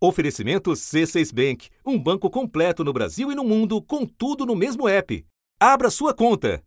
[0.00, 4.88] Oferecimento C6 Bank, um banco completo no Brasil e no mundo, com tudo no mesmo
[4.88, 5.26] app.
[5.60, 6.62] Abra sua conta.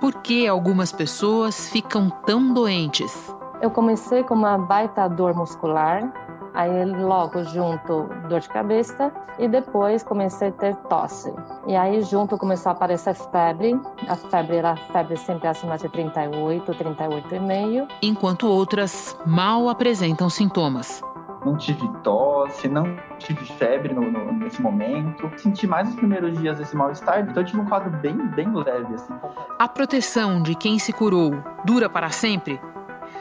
[0.00, 3.12] Por que algumas pessoas ficam tão doentes?
[3.60, 6.25] Eu comecei com uma baita dor muscular,
[6.56, 11.32] aí logo junto dor de cabeça e depois comecei a ter tosse.
[11.66, 13.78] E aí junto começou a aparecer febre,
[14.08, 17.88] a febre era febre sempre acima de 38, 38,5.
[18.02, 21.02] Enquanto outras mal apresentam sintomas.
[21.44, 25.30] Não tive tosse, não tive febre no, no, nesse momento.
[25.36, 28.94] Senti mais os primeiros dias desse mal-estar, então eu tive um quadro bem, bem leve.
[28.94, 29.14] Assim.
[29.58, 31.32] A proteção de quem se curou
[31.64, 32.58] dura para sempre?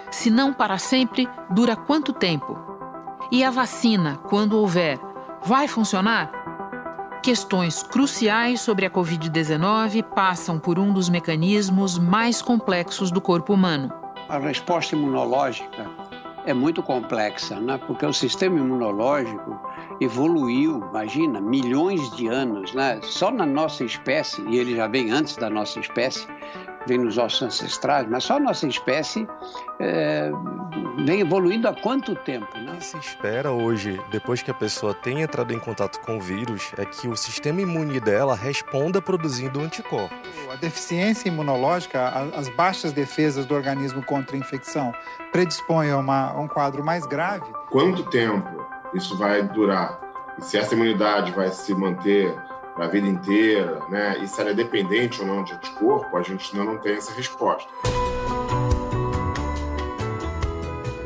[0.10, 2.75] Se não para sempre, dura quanto tempo?
[3.32, 5.00] E a vacina, quando houver,
[5.44, 6.32] vai funcionar?
[7.24, 13.92] Questões cruciais sobre a Covid-19 passam por um dos mecanismos mais complexos do corpo humano.
[14.30, 15.90] A resposta imunológica
[16.46, 17.80] é muito complexa, né?
[17.88, 19.60] porque o sistema imunológico
[20.00, 23.00] evoluiu, imagina, milhões de anos, né?
[23.02, 26.28] só na nossa espécie, e ele já vem antes da nossa espécie,
[26.88, 29.28] vem nos nossos ancestrais, mas só a nossa espécie
[29.80, 30.32] é,
[31.06, 32.48] vem evoluindo há quanto tempo?
[32.58, 32.74] Né?
[32.74, 36.22] O que se espera hoje, depois que a pessoa tenha entrado em contato com o
[36.22, 40.18] vírus, é que o sistema imune dela responda produzindo anticorpos.
[40.52, 44.94] A deficiência imunológica, as baixas defesas do organismo contra a infecção
[45.32, 47.46] predispõem a, uma, a um quadro mais grave.
[47.70, 50.00] Quanto tempo isso vai durar?
[50.38, 52.34] E se essa imunidade vai se manter
[52.76, 54.18] para a vida inteira, né?
[54.22, 57.14] E se ela é dependente ou não de anticorpo, a gente ainda não tem essa
[57.14, 57.70] resposta.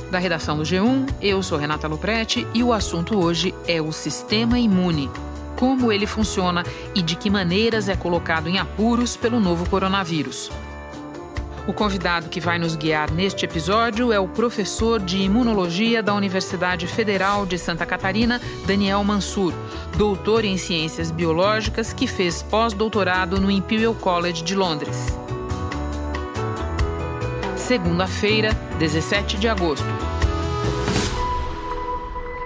[0.09, 4.57] Da redação do G1, eu sou Renata Luprete e o assunto hoje é o sistema
[4.57, 5.09] imune.
[5.55, 6.63] Como ele funciona
[6.95, 10.49] e de que maneiras é colocado em apuros pelo novo coronavírus.
[11.69, 16.87] O convidado que vai nos guiar neste episódio é o professor de imunologia da Universidade
[16.87, 19.53] Federal de Santa Catarina, Daniel Mansur,
[19.95, 25.15] doutor em ciências biológicas que fez pós-doutorado no Imperial College de Londres.
[27.55, 29.85] Segunda-feira, 17 de agosto.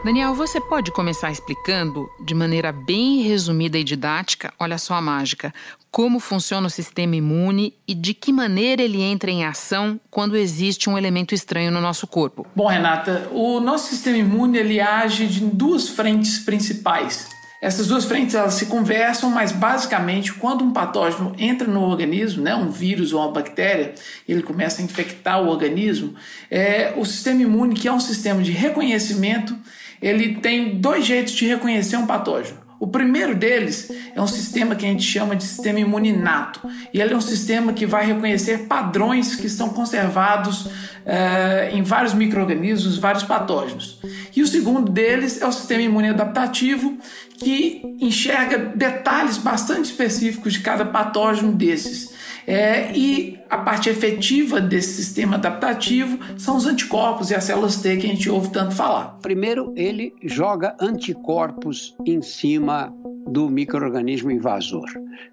[0.04, 5.54] Daniel, você pode começar explicando, de maneira bem resumida e didática, olha só a mágica,
[5.94, 10.90] como funciona o sistema imune e de que maneira ele entra em ação quando existe
[10.90, 12.48] um elemento estranho no nosso corpo?
[12.56, 17.28] Bom, Renata, o nosso sistema imune ele age em duas frentes principais.
[17.62, 22.56] Essas duas frentes elas se conversam, mas basicamente quando um patógeno entra no organismo, né,
[22.56, 23.94] um vírus ou uma bactéria,
[24.28, 26.16] ele começa a infectar o organismo,
[26.50, 29.56] é, o sistema imune, que é um sistema de reconhecimento,
[30.02, 32.63] ele tem dois jeitos de reconhecer um patógeno.
[32.84, 36.60] O primeiro deles é um sistema que a gente chama de sistema imuninato.
[36.94, 40.68] E ele é um sistema que vai reconhecer padrões que estão conservados
[41.06, 44.02] é, em vários micro-organismos, vários patógenos.
[44.36, 46.98] E o segundo deles é o sistema imune adaptativo,
[47.38, 52.14] que enxerga detalhes bastante específicos de cada patógeno desses.
[52.46, 57.98] É, e a parte efetiva desse sistema adaptativo são os anticorpos e as células T
[57.98, 59.20] que a gente ouve tanto falar.
[59.22, 62.92] Primeiro, ele joga anticorpos em cima
[63.28, 64.86] do microorganismo invasor,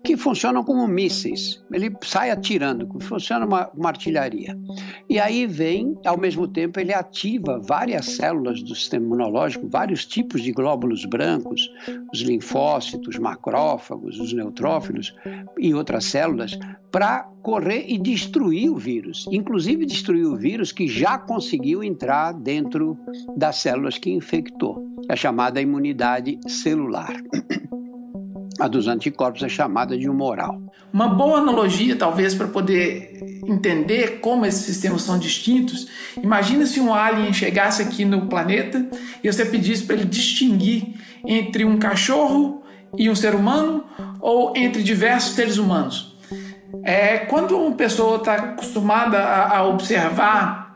[0.04, 1.62] que funcionam como mísseis.
[1.72, 4.56] Ele sai atirando, funciona uma, uma artilharia.
[5.08, 10.42] E aí vem, ao mesmo tempo, ele ativa várias células do sistema imunológico, vários tipos
[10.42, 11.70] de glóbulos brancos,
[12.12, 15.14] os linfócitos, macrófagos, os neutrófilos
[15.58, 16.58] e outras células,
[16.90, 22.98] para correr e destruir o vírus, inclusive destruir o vírus que já conseguiu entrar dentro
[23.36, 27.14] das células que infectou, é a chamada imunidade celular.
[28.58, 30.60] A dos anticorpos é chamada de humoral.
[30.92, 35.86] Uma boa analogia, talvez, para poder entender como esses sistemas são distintos.
[36.20, 38.86] Imagina se um alien chegasse aqui no planeta
[39.22, 40.94] e você pedisse para ele distinguir
[41.24, 42.62] entre um cachorro
[42.98, 43.84] e um ser humano
[44.20, 46.09] ou entre diversos seres humanos.
[46.84, 50.72] É, quando uma pessoa está acostumada a, a observar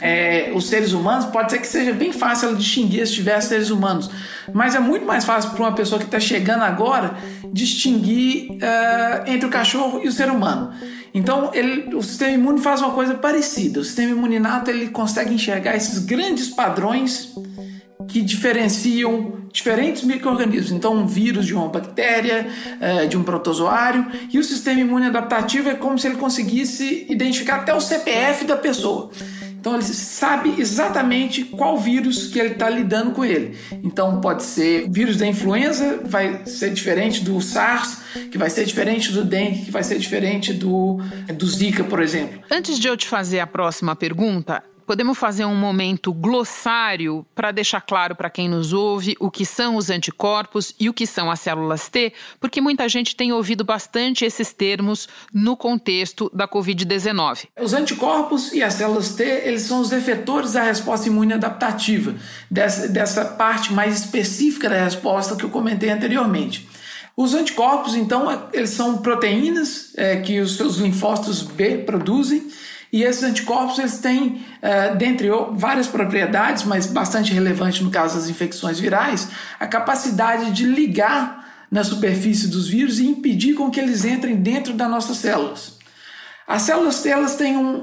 [0.00, 3.70] é, os seres humanos, pode ser que seja bem fácil ela distinguir esses diversos seres
[3.70, 4.10] humanos,
[4.52, 7.16] mas é muito mais fácil para uma pessoa que está chegando agora
[7.52, 10.72] distinguir uh, entre o cachorro e o ser humano.
[11.14, 13.80] Então, ele, o sistema imune faz uma coisa parecida.
[13.80, 17.34] O sistema imuninato ele consegue enxergar esses grandes padrões
[18.08, 20.72] que diferenciam diferentes micro-organismos.
[20.72, 22.46] Então, um vírus de uma bactéria,
[22.80, 27.56] uh, de um protozoário, e o sistema imune adaptativo é como se ele conseguisse identificar
[27.56, 29.10] até o CPF da pessoa.
[29.66, 33.58] Então ele sabe exatamente qual vírus que ele está lidando com ele.
[33.82, 37.98] Então pode ser vírus da influenza, vai ser diferente do SARS,
[38.30, 41.00] que vai ser diferente do dengue, que vai ser diferente do,
[41.34, 42.40] do Zika, por exemplo.
[42.48, 47.80] Antes de eu te fazer a próxima pergunta, podemos fazer um momento glossário para deixar
[47.80, 51.40] claro para quem nos ouve o que são os anticorpos e o que são as
[51.40, 57.48] células T, porque muita gente tem ouvido bastante esses termos no contexto da Covid-19.
[57.60, 62.14] Os anticorpos e as células T, eles são os efetores da resposta imune adaptativa,
[62.50, 66.68] dessa, dessa parte mais específica da resposta que eu comentei anteriormente.
[67.16, 72.46] Os anticorpos, então, eles são proteínas é, que os seus linfócitos B produzem
[72.92, 78.28] e esses anticorpos eles têm, é, dentre várias propriedades, mas bastante relevante no caso das
[78.28, 79.28] infecções virais,
[79.58, 84.72] a capacidade de ligar na superfície dos vírus e impedir com que eles entrem dentro
[84.72, 85.76] das nossas células.
[86.46, 87.76] As células elas têm um,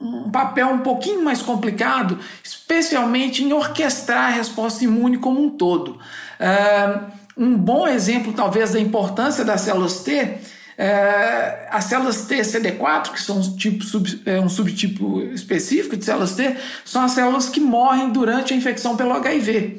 [0.00, 5.50] um, um papel um pouquinho mais complicado, especialmente em orquestrar a resposta imune como um
[5.50, 5.98] todo.
[6.38, 10.38] Uh, um bom exemplo, talvez, da importância das células T
[10.78, 16.04] é, as células T CD4, que são um, tipo, sub, é, um subtipo específico de
[16.04, 19.78] células T, são as células que morrem durante a infecção pelo HIV.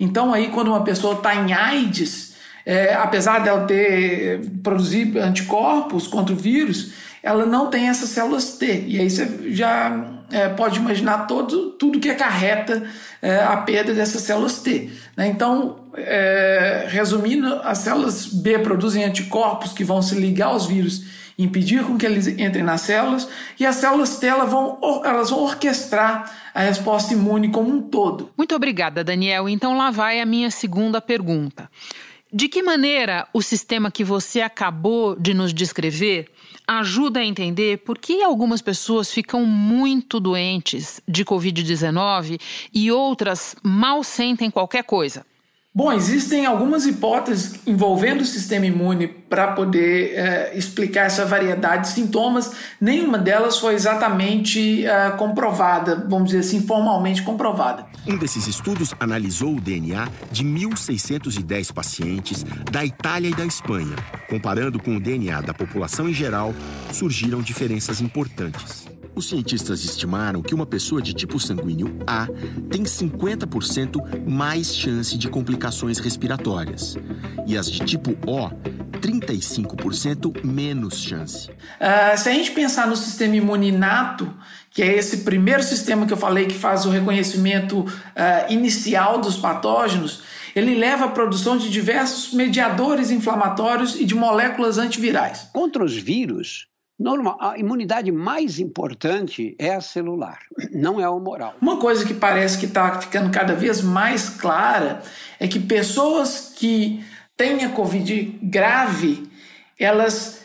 [0.00, 2.34] Então, aí, quando uma pessoa está em AIDS,
[2.64, 6.92] é, apesar dela ter produzido anticorpos contra o vírus,
[7.22, 8.84] ela não tem essas células T.
[8.86, 12.84] E aí você já é, pode imaginar todo, tudo que acarreta
[13.20, 14.90] é, a perda dessas células T.
[15.16, 15.28] Né?
[15.28, 21.04] Então, é, resumindo, as células B produzem anticorpos que vão se ligar aos vírus
[21.38, 23.28] e impedir com que eles entrem nas células,
[23.60, 28.30] e as células T elas vão, elas vão orquestrar a resposta imune como um todo.
[28.36, 29.48] Muito obrigada, Daniel.
[29.48, 31.70] Então lá vai a minha segunda pergunta.
[32.30, 36.30] De que maneira o sistema que você acabou de nos descrever
[36.66, 42.38] ajuda a entender por que algumas pessoas ficam muito doentes de Covid-19
[42.74, 45.24] e outras mal sentem qualquer coisa?
[45.74, 51.94] Bom, existem algumas hipóteses envolvendo o sistema imune para poder é, explicar essa variedade de
[51.94, 52.50] sintomas.
[52.80, 57.86] Nenhuma delas foi exatamente é, comprovada, vamos dizer assim, formalmente comprovada.
[58.06, 63.94] Um desses estudos analisou o DNA de 1.610 pacientes da Itália e da Espanha.
[64.28, 66.54] Comparando com o DNA da população em geral,
[66.92, 68.88] surgiram diferenças importantes.
[69.18, 72.28] Os cientistas estimaram que uma pessoa de tipo sanguíneo A
[72.70, 76.96] tem 50% mais chance de complicações respiratórias
[77.44, 78.48] e as de tipo O
[79.00, 81.50] 35% menos chance.
[81.50, 84.32] Uh, se a gente pensar no sistema imune inato,
[84.70, 87.88] que é esse primeiro sistema que eu falei que faz o reconhecimento uh,
[88.48, 90.22] inicial dos patógenos,
[90.54, 95.48] ele leva à produção de diversos mediadores inflamatórios e de moléculas antivirais.
[95.52, 96.68] Contra os vírus,
[96.98, 100.40] Normal, a imunidade mais importante é a celular,
[100.72, 101.54] não é a humoral.
[101.60, 105.00] Uma coisa que parece que está ficando cada vez mais clara
[105.38, 107.04] é que pessoas que
[107.36, 109.30] têm a Covid grave,
[109.78, 110.40] elas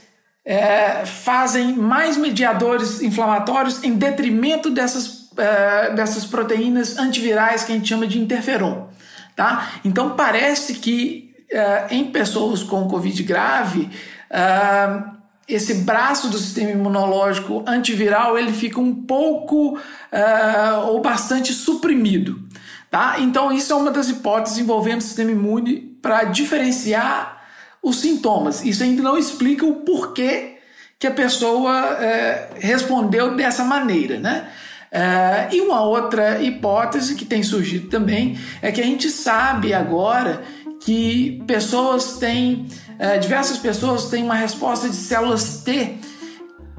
[0.46, 7.90] é, fazem mais mediadores inflamatórios em detrimento dessas, é, dessas proteínas antivirais que a gente
[7.90, 8.90] chama de interferon.
[9.36, 9.72] Tá?
[9.84, 13.90] Então parece que é, em pessoas com Covid grave,
[14.30, 15.13] é,
[15.48, 22.42] esse braço do sistema imunológico antiviral ele fica um pouco uh, ou bastante suprimido.
[22.90, 23.16] Tá?
[23.20, 27.42] Então, isso é uma das hipóteses envolvendo o sistema imune para diferenciar
[27.82, 28.64] os sintomas.
[28.64, 30.60] Isso ainda não explica o porquê
[30.98, 34.20] que a pessoa uh, respondeu dessa maneira.
[34.20, 34.48] Né?
[34.94, 40.44] Uh, e uma outra hipótese que tem surgido também é que a gente sabe agora
[40.84, 42.68] que pessoas têm
[43.00, 45.98] é, diversas pessoas têm uma resposta de células T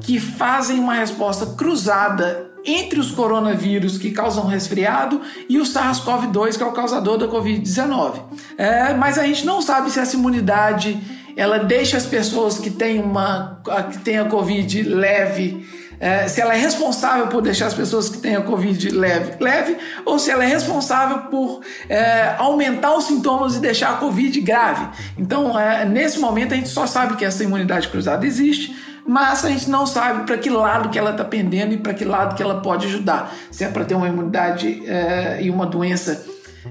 [0.01, 6.63] que fazem uma resposta cruzada entre os coronavírus que causam resfriado e o SARS-CoV-2 que
[6.63, 8.23] é o causador da Covid-19.
[8.57, 10.99] É, mas a gente não sabe se essa imunidade
[11.37, 15.67] ela deixa as pessoas que têm uma que têm a Covid leve
[16.05, 19.79] é, se ela é responsável por deixar as pessoas que têm a Covid leve, leve
[20.05, 24.87] ou se ela é responsável por é, aumentar os sintomas e deixar a Covid grave.
[25.17, 29.49] Então, é, nesse momento, a gente só sabe que essa imunidade cruzada existe, mas a
[29.49, 32.43] gente não sabe para que lado que ela está pendendo e para que lado que
[32.43, 33.35] ela pode ajudar.
[33.51, 36.23] Se é para ter uma imunidade é, e uma doença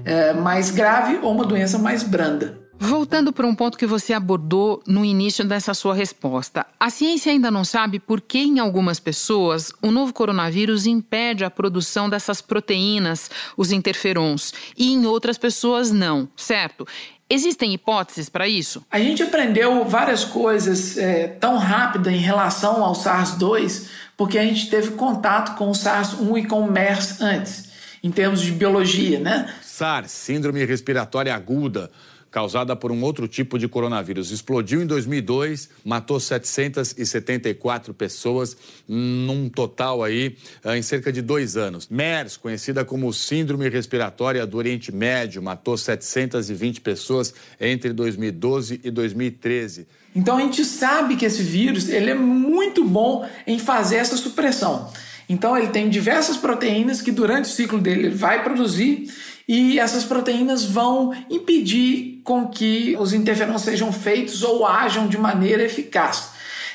[0.04, 2.63] é, mais grave ou uma doença mais branda.
[2.86, 7.50] Voltando para um ponto que você abordou no início dessa sua resposta, a ciência ainda
[7.50, 13.30] não sabe por que, em algumas pessoas, o novo coronavírus impede a produção dessas proteínas,
[13.56, 16.86] os interferons, e em outras pessoas não, certo?
[17.28, 18.84] Existem hipóteses para isso?
[18.90, 24.68] A gente aprendeu várias coisas é, tão rápido em relação ao SARS-2 porque a gente
[24.68, 27.70] teve contato com o SARS-1 e com o MERS antes,
[28.02, 29.54] em termos de biologia, né?
[29.62, 31.90] SARS, Síndrome Respiratória Aguda
[32.34, 34.32] causada por um outro tipo de coronavírus.
[34.32, 38.56] Explodiu em 2002, matou 774 pessoas,
[38.88, 41.86] num total aí eh, em cerca de dois anos.
[41.88, 49.86] MERS, conhecida como Síndrome Respiratória do Oriente Médio, matou 720 pessoas entre 2012 e 2013.
[50.12, 54.90] Então a gente sabe que esse vírus ele é muito bom em fazer essa supressão.
[55.28, 59.08] Então ele tem diversas proteínas que durante o ciclo dele ele vai produzir
[59.46, 65.62] e essas proteínas vão impedir com que os interferons sejam feitos ou ajam de maneira
[65.62, 66.30] eficaz.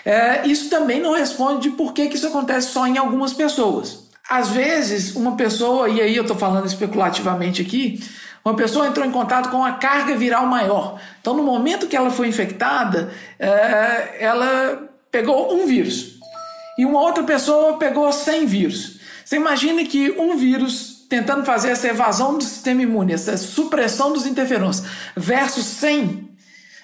[0.05, 4.07] É, isso também não responde por que, que isso acontece só em algumas pessoas.
[4.29, 7.99] Às vezes, uma pessoa, e aí eu estou falando especulativamente aqui,
[8.45, 10.99] uma pessoa entrou em contato com uma carga viral maior.
[11.19, 16.19] Então, no momento que ela foi infectada, é, ela pegou um vírus.
[16.77, 18.99] E uma outra pessoa pegou 100 vírus.
[19.25, 24.27] Você imagina que um vírus tentando fazer essa evasão do sistema imune, essa supressão dos
[24.27, 24.83] interferons,
[25.17, 26.29] versus 100,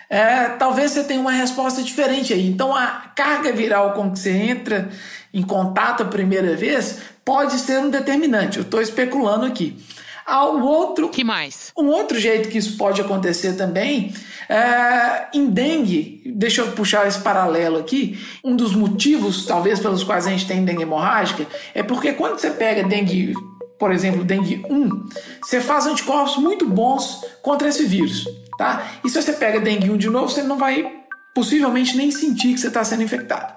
[0.10, 2.48] é, talvez você tenha uma resposta diferente aí.
[2.48, 4.90] Então, a carga viral com que você entra
[5.34, 8.58] em contato a primeira vez pode ser um determinante.
[8.58, 9.78] Eu estou especulando aqui.
[10.26, 11.10] Ao outro.
[11.10, 11.72] Que mais?
[11.78, 14.12] Um outro jeito que isso pode acontecer também
[14.50, 18.20] é, em dengue, deixa eu puxar esse paralelo aqui.
[18.44, 22.50] Um dos motivos, talvez, pelos quais a gente tem dengue hemorrágica, é porque quando você
[22.50, 23.34] pega dengue
[23.78, 25.08] por exemplo, dengue 1,
[25.44, 28.26] você faz anticorpos muito bons contra esse vírus,
[28.58, 28.86] tá?
[29.04, 31.04] E se você pega dengue 1 de novo, você não vai
[31.34, 33.54] possivelmente nem sentir que você está sendo infectado.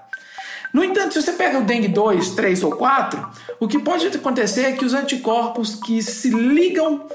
[0.73, 3.27] No entanto, se você pega o dengue 2, 3 ou 4,
[3.61, 7.07] o que pode acontecer é que os anticorpos que se ligam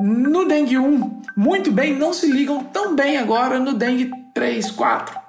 [0.00, 5.24] no dengue 1 muito bem não se ligam tão bem agora no dengue 3, 4.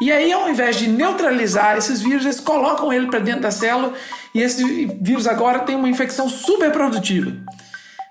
[0.00, 3.94] E aí, ao invés de neutralizar esses vírus, eles colocam ele para dentro da célula
[4.38, 7.32] e esse vírus agora tem uma infecção super produtiva.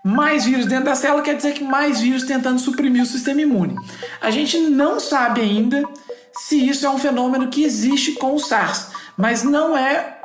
[0.04, 3.76] Mais vírus dentro da célula quer dizer que mais vírus tentando suprimir o sistema imune.
[4.20, 5.86] A gente não sabe ainda
[6.34, 10.18] se isso é um fenômeno que existe com o SARS, mas não é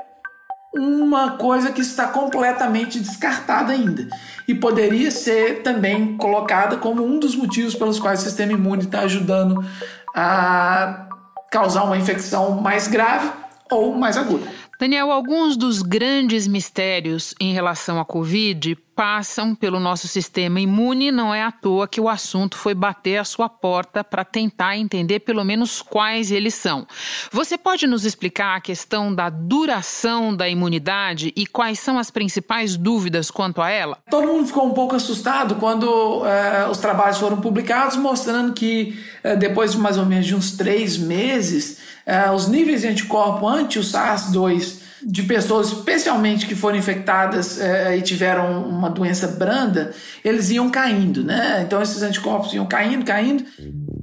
[0.74, 4.08] uma coisa que está completamente descartada ainda.
[4.48, 9.02] E poderia ser também colocada como um dos motivos pelos quais o sistema imune está
[9.02, 9.64] ajudando
[10.16, 11.06] a
[11.48, 13.30] causar uma infecção mais grave
[13.70, 14.50] ou mais aguda.
[14.82, 21.10] Daniel, alguns dos grandes mistérios em relação à Covid passam pelo nosso sistema imune.
[21.10, 25.20] Não é à toa que o assunto foi bater a sua porta para tentar entender
[25.20, 26.86] pelo menos quais eles são.
[27.30, 32.76] Você pode nos explicar a questão da duração da imunidade e quais são as principais
[32.76, 33.98] dúvidas quanto a ela?
[34.10, 39.36] Todo mundo ficou um pouco assustado quando é, os trabalhos foram publicados, mostrando que é,
[39.36, 43.78] depois de mais ou menos de uns três meses é, os níveis de anticorpo anti
[43.78, 49.92] o SARS-2 de pessoas, especialmente que foram infectadas é, e tiveram uma doença branda,
[50.24, 51.62] eles iam caindo, né?
[51.62, 53.44] Então esses anticorpos iam caindo, caindo.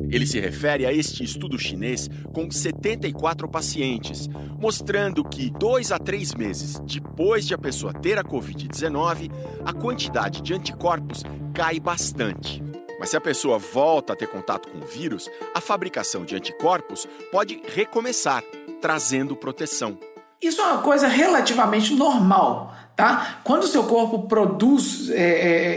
[0.10, 4.27] Ele se refere a este estudo chinês com 74 pacientes,
[4.60, 9.32] mostrando que dois a três meses depois de a pessoa ter a Covid-19,
[9.63, 12.63] a quantidade de anticorpos cai bastante.
[13.00, 17.08] Mas se a pessoa volta a ter contato com o vírus, a fabricação de anticorpos
[17.32, 18.44] pode recomeçar,
[18.82, 19.98] trazendo proteção.
[20.41, 23.39] Isso é uma coisa relativamente normal, tá?
[23.43, 25.15] Quando o seu corpo produz, é,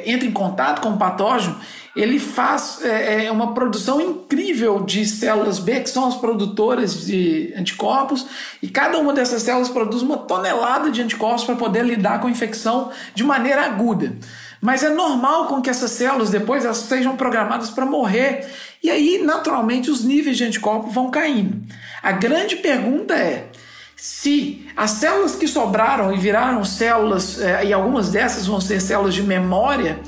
[0.07, 1.57] é, entra em contato com o patógeno,
[1.95, 7.53] ele faz é, é uma produção incrível de células B, que são as produtoras de
[7.57, 8.27] anticorpos,
[8.63, 12.31] e cada uma dessas células produz uma tonelada de anticorpos para poder lidar com a
[12.31, 14.17] infecção de maneira aguda.
[14.61, 18.49] Mas é normal com que essas células depois elas sejam programadas para morrer.
[18.81, 21.61] E aí, naturalmente, os níveis de anticorpo vão caindo.
[22.01, 23.51] A grande pergunta é
[24.03, 29.15] se as células que sobraram e viraram células, é, e algumas dessas vão ser células
[29.15, 30.01] de memória,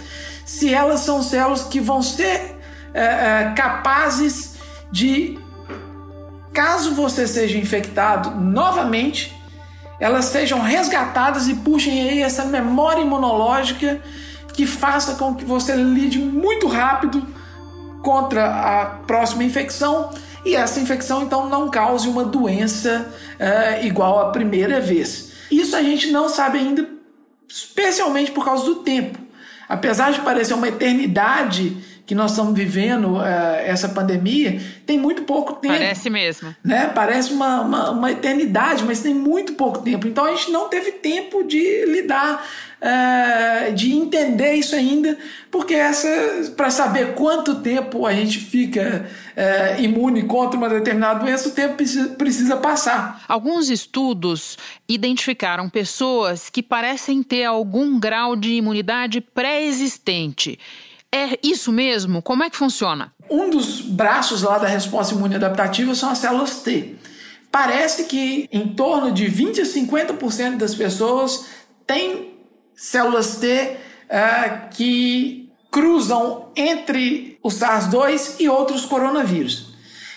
[0.44, 2.58] se elas são células que vão ser
[2.92, 4.56] é, é, capazes
[4.90, 5.38] de,
[6.52, 9.32] caso você seja infectado novamente,
[10.00, 14.00] elas sejam resgatadas e puxem aí essa memória imunológica
[14.54, 17.24] que faça com que você lide muito rápido
[18.02, 20.10] contra a próxima infecção
[20.44, 25.32] e essa infecção então não cause uma doença uh, igual à primeira vez.
[25.50, 26.88] Isso a gente não sabe ainda,
[27.48, 29.18] especialmente por causa do tempo.
[29.68, 33.22] Apesar de parecer uma eternidade que nós estamos vivendo uh,
[33.64, 35.74] essa pandemia, tem muito pouco tempo.
[35.74, 36.54] Parece mesmo.
[36.62, 36.90] Né?
[36.94, 40.06] Parece uma, uma, uma, eternidade, mas tem muito pouco tempo.
[40.06, 42.44] Então a gente não teve tempo de lidar
[42.82, 45.16] uh, de entender isso ainda,
[45.50, 51.48] porque essa para saber quanto tempo a gente fica uh, imune contra uma determinada doença,
[51.48, 53.24] o tempo precisa, precisa passar.
[53.26, 60.58] Alguns estudos identificaram pessoas que parecem ter algum grau de imunidade pré-existente
[61.14, 62.20] É isso mesmo?
[62.20, 63.12] Como é que funciona?
[63.30, 66.96] Um dos braços lá da resposta imune adaptativa são as células T.
[67.52, 71.46] Parece que em torno de 20 a 50% das pessoas
[71.86, 72.34] têm
[72.74, 73.46] células T
[74.10, 79.72] uh, que cruzam entre o SARS-2 e outros coronavírus.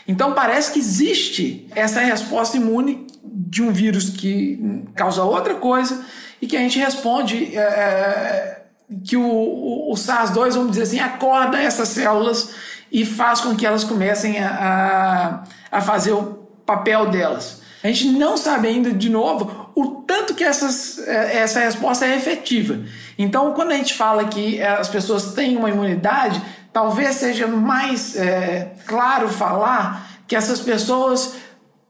[0.07, 6.03] Então parece que existe essa resposta imune de um vírus que causa outra coisa
[6.41, 8.66] e que a gente responde é,
[9.05, 12.51] que o, o, o SARS-2, vamos dizer assim, acorda essas células
[12.91, 17.61] e faz com que elas comecem a, a, a fazer o papel delas.
[17.83, 22.15] A gente não sabe ainda, de novo, o tanto que essas, é, essa resposta é
[22.15, 22.79] efetiva.
[23.17, 26.41] Então, quando a gente fala que as pessoas têm uma imunidade,
[26.73, 31.35] talvez seja mais é, claro falar que essas pessoas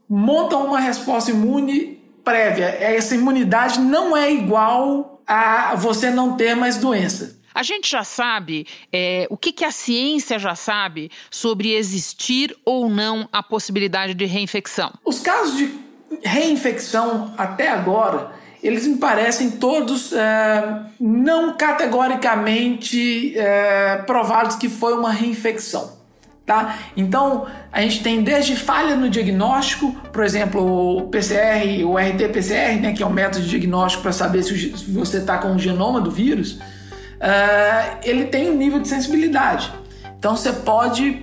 [0.09, 2.65] montam uma resposta imune prévia.
[2.65, 7.37] Essa imunidade não é igual a você não ter mais doença.
[7.53, 12.87] A gente já sabe é, o que, que a ciência já sabe sobre existir ou
[12.87, 14.93] não a possibilidade de reinfecção.
[15.03, 15.73] Os casos de
[16.23, 18.31] reinfecção até agora,
[18.61, 25.96] eles me parecem todos é, não categoricamente é, provados que foi uma reinfecção.
[26.47, 26.79] Tá?
[26.95, 32.93] Então, a gente tem desde falha no diagnóstico, por exemplo, o PCR, o RT-PCR, né,
[32.93, 36.09] que é o método de diagnóstico para saber se você está com o genoma do
[36.09, 39.69] vírus, uh, ele tem um nível de sensibilidade.
[40.17, 41.21] Então você pode,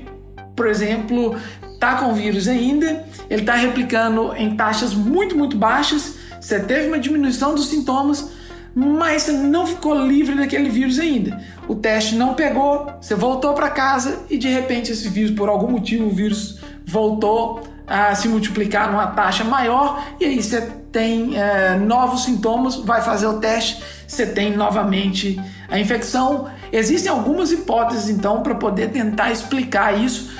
[0.54, 1.40] por exemplo,
[1.80, 6.88] tá com o vírus ainda, ele está replicando em taxas muito, muito baixas, você teve
[6.88, 8.30] uma diminuição dos sintomas,
[8.74, 11.40] mas não ficou livre daquele vírus ainda.
[11.68, 15.70] O teste não pegou, você voltou para casa e de repente esse vírus, por algum
[15.70, 21.76] motivo, o vírus voltou a se multiplicar numa taxa maior e aí você tem é,
[21.76, 26.48] novos sintomas, vai fazer o teste, você tem novamente a infecção.
[26.72, 30.32] Existem algumas hipóteses então para poder tentar explicar isso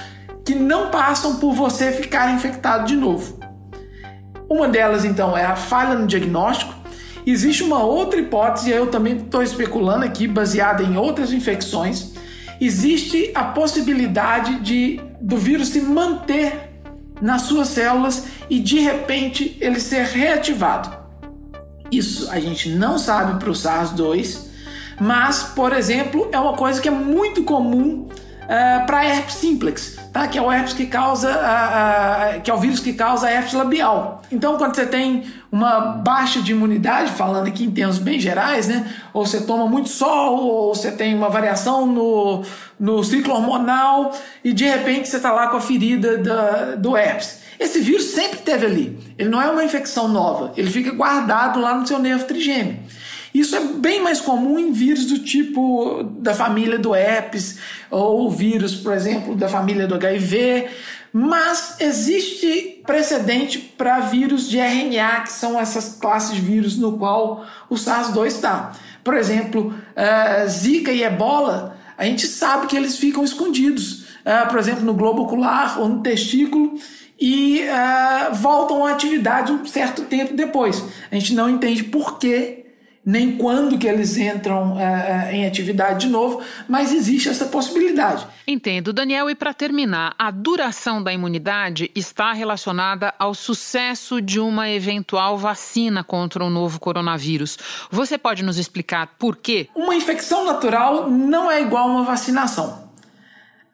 [0.45, 3.38] que não passam por você ficar infectado de novo.
[4.49, 6.75] Uma delas então é a falha no diagnóstico.
[7.26, 12.12] Existe uma outra hipótese, eu também estou especulando aqui, baseada em outras infecções.
[12.61, 16.71] Existe a possibilidade de do vírus se manter
[17.21, 20.95] nas suas células e de repente ele ser reativado.
[21.91, 24.49] Isso a gente não sabe para o SARS-2,
[25.00, 28.08] mas, por exemplo, é uma coisa que é muito comum
[28.45, 30.28] uh, para herpes simplex, tá?
[30.28, 33.52] que é o herpes que causa, uh, uh, que é o vírus que causa herpes
[33.52, 34.23] labial.
[34.30, 38.93] Então, quando você tem uma baixa de imunidade, falando aqui em termos bem gerais, né?
[39.13, 42.43] ou você toma muito sol, ou você tem uma variação no,
[42.78, 47.45] no ciclo hormonal, e de repente você está lá com a ferida da, do herpes.
[47.59, 48.99] Esse vírus sempre teve ali.
[49.17, 50.52] Ele não é uma infecção nova.
[50.57, 52.78] Ele fica guardado lá no seu nervo trigêmeo.
[53.34, 57.58] Isso é bem mais comum em vírus do tipo da família do herpes
[57.90, 60.68] ou vírus, por exemplo, da família do HIV,
[61.12, 67.44] mas existe precedente para vírus de RNA, que são essas classes de vírus no qual
[67.68, 68.73] o SARS-2 está.
[69.02, 74.60] Por exemplo, uh, Zika e Ebola, a gente sabe que eles ficam escondidos, uh, por
[74.60, 76.78] exemplo, no globo ocular ou no testículo,
[77.20, 80.84] e uh, voltam à atividade um certo tempo depois.
[81.10, 82.64] A gente não entende por que
[83.04, 88.26] nem quando que eles entram uh, em atividade de novo, mas existe essa possibilidade.
[88.47, 89.28] Entendo, Daniel.
[89.28, 96.02] E para terminar, a duração da imunidade está relacionada ao sucesso de uma eventual vacina
[96.02, 97.58] contra o novo coronavírus.
[97.90, 99.69] Você pode nos explicar por quê?
[99.75, 102.84] Uma infecção natural não é igual a uma vacinação.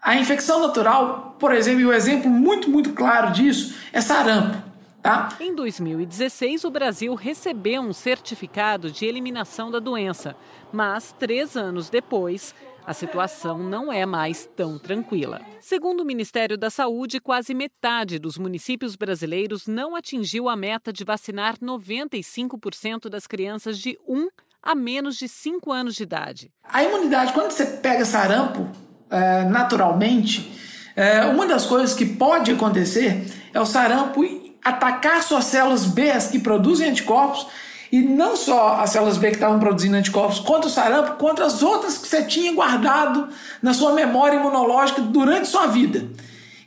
[0.03, 4.70] A infecção natural, por exemplo, e o um exemplo muito, muito claro disso é sarampo.
[5.03, 5.31] Tá?
[5.41, 10.37] Em 2016, o Brasil recebeu um certificado de eliminação da doença,
[10.71, 12.55] mas três anos depois,
[12.87, 15.41] a situação não é mais tão tranquila.
[15.59, 21.03] Segundo o Ministério da Saúde, quase metade dos municípios brasileiros não atingiu a meta de
[21.03, 24.29] vacinar 95% das crianças de 1
[24.63, 26.53] a menos de 5 anos de idade.
[26.63, 28.69] A imunidade, quando você pega sarampo
[29.09, 30.53] é, naturalmente,
[30.95, 34.23] é, uma das coisas que pode acontecer é o sarampo
[34.65, 37.47] atacar suas células B, as que produzem anticorpos,
[37.93, 41.63] e não só as células B que estavam produzindo anticorpos contra o sarampo, contra as
[41.63, 43.29] outras que você tinha guardado
[43.61, 46.07] na sua memória imunológica durante sua vida.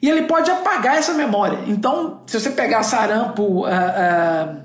[0.01, 1.59] E ele pode apagar essa memória.
[1.65, 4.63] Então, se você pegar sarampo uh, uh,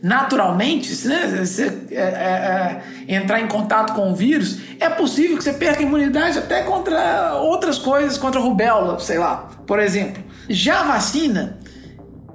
[0.00, 5.82] naturalmente, né, você uh, entrar em contato com o vírus, é possível que você perca
[5.82, 10.22] imunidade até contra outras coisas, contra rubéola, sei lá, por exemplo.
[10.48, 11.58] Já a vacina,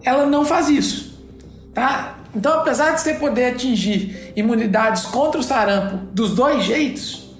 [0.08, 1.22] ela não faz isso,
[1.74, 2.20] tá?
[2.34, 7.36] Então, apesar de você poder atingir imunidades contra o sarampo dos dois jeitos,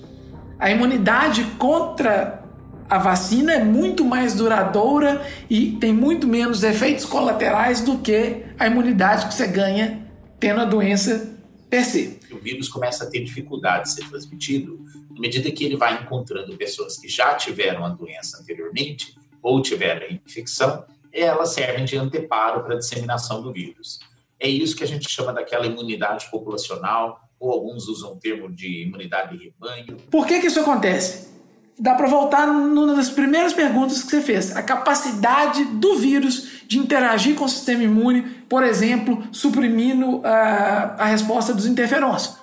[0.60, 2.44] a imunidade contra
[2.90, 8.68] a vacina é muito mais duradoura e tem muito menos efeitos colaterais do que a
[8.68, 10.06] imunidade que você ganha
[10.40, 11.38] tendo a doença
[11.70, 12.20] per se.
[12.32, 16.56] O vírus começa a ter dificuldade de ser transmitido à medida que ele vai encontrando
[16.58, 22.64] pessoas que já tiveram a doença anteriormente ou tiveram a infecção, elas servem de anteparo
[22.64, 24.00] para a disseminação do vírus.
[24.40, 28.84] É isso que a gente chama daquela imunidade populacional, ou alguns usam o termo de
[28.84, 29.98] imunidade de rebanho.
[30.10, 31.28] Por que, que isso acontece?
[31.80, 34.56] Dá para voltar numa das primeiras perguntas que você fez.
[34.56, 40.96] A capacidade do vírus de interagir com o sistema imune, por exemplo, suprimindo a, ah,
[41.04, 42.36] a resposta dos interferons.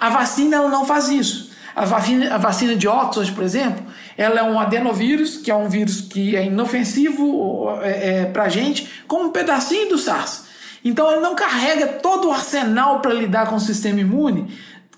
[0.00, 1.50] A vacina ela não faz isso.
[1.74, 3.84] A vacina, a vacina de Oxford, por exemplo,
[4.16, 8.48] ela é um adenovírus, que é um vírus que é inofensivo é, é, para a
[8.48, 10.46] gente, como um pedacinho do SARS.
[10.84, 14.48] Então ele não carrega todo o arsenal para lidar com o sistema imune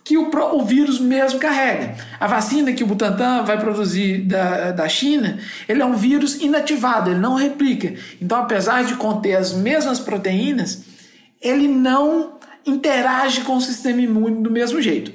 [0.05, 1.95] que o, o, vírus mesmo carrega.
[2.19, 7.11] A vacina que o Butantan vai produzir da, da China, ele é um vírus inativado,
[7.11, 7.95] ele não replica.
[8.21, 10.83] Então, apesar de conter as mesmas proteínas,
[11.43, 15.13] ele não interage com o sistema imune do mesmo jeito.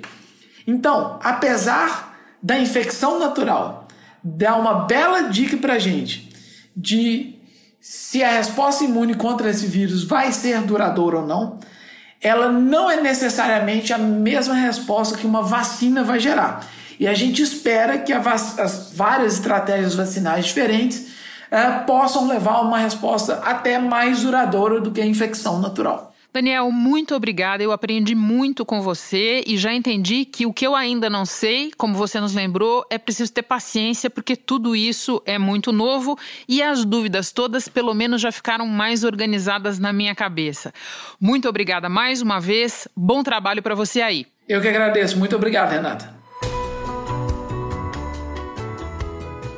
[0.67, 3.82] Então, apesar da infecção natural
[4.23, 6.29] dar uma bela dica para gente
[6.75, 7.35] de
[7.79, 11.59] se a resposta imune contra esse vírus vai ser duradoura ou não,
[12.21, 16.65] ela não é necessariamente a mesma resposta que uma vacina vai gerar.
[16.97, 21.07] E a gente espera que as várias estratégias vacinais diferentes
[21.51, 26.12] é, possam levar a uma resposta até mais duradoura do que a infecção natural.
[26.33, 27.61] Daniel, muito obrigada.
[27.61, 31.71] Eu aprendi muito com você e já entendi que o que eu ainda não sei,
[31.77, 36.17] como você nos lembrou, é preciso ter paciência porque tudo isso é muito novo
[36.49, 40.73] e as dúvidas todas, pelo menos, já ficaram mais organizadas na minha cabeça.
[41.21, 42.87] Muito obrigada mais uma vez.
[42.97, 44.25] Bom trabalho para você aí.
[44.49, 45.19] Eu que agradeço.
[45.19, 46.22] Muito obrigado, Renata.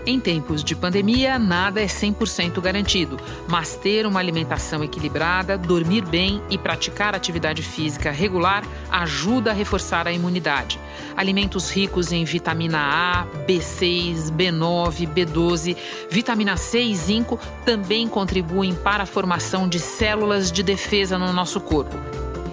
[0.07, 6.43] Em tempos de pandemia, nada é 100% garantido, mas ter uma alimentação equilibrada, dormir bem
[6.47, 10.79] e praticar atividade física regular ajuda a reforçar a imunidade.
[11.17, 15.75] Alimentos ricos em vitamina A, B6, B9, B12,
[16.07, 21.59] vitamina C e zinco também contribuem para a formação de células de defesa no nosso
[21.59, 21.95] corpo.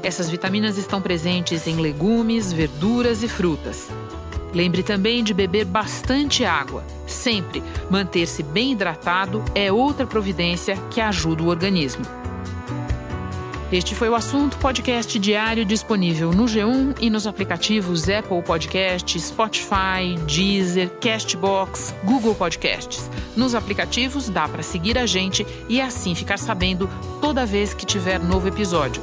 [0.03, 3.91] Essas vitaminas estão presentes em legumes, verduras e frutas.
[4.53, 6.85] Lembre também de beber bastante água.
[7.07, 12.05] Sempre manter-se bem hidratado é outra providência que ajuda o organismo.
[13.73, 20.15] Este foi o assunto podcast diário disponível no G1 e nos aplicativos Apple Podcast, Spotify,
[20.27, 23.11] Deezer, Castbox, Google Podcasts.
[23.35, 26.87] Nos aplicativos dá para seguir a gente e assim ficar sabendo
[27.19, 29.03] toda vez que tiver novo episódio.